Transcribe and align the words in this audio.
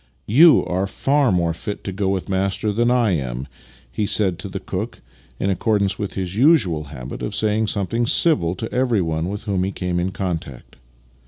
"Yon 0.25 0.63
are 0.65 0.87
far 0.87 1.31
more 1.31 1.53
fit 1.53 1.83
to 1.83 1.91
go 1.91 2.09
with 2.09 2.25
the 2.25 2.31
master 2.31 2.71
than 2.73 2.89
I 2.89 3.11
am," 3.11 3.47
he 3.91 4.07
said 4.07 4.39
to 4.39 4.49
the 4.49 4.59
cook, 4.59 4.99
in 5.39 5.51
accordance 5.51 5.99
with 5.99 6.15
his 6.15 6.35
usual 6.35 6.85
habit 6.85 7.21
of 7.21 7.35
saying 7.35 7.67
something 7.67 8.07
civil 8.07 8.55
to 8.55 8.73
everyone 8.73 9.29
with 9.29 9.43
whom 9.43 9.63
he 9.63 9.71
came 9.71 9.99
in 9.99 10.09
contact. 10.09 10.77